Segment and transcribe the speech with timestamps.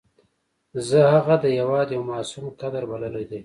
[0.87, 3.39] زه هغه د هېواد یو معصوم کادر بللی دی.